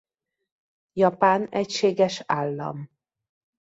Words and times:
Japán 0.93 1.47
egységes 1.49 2.23
állam. 2.25 2.89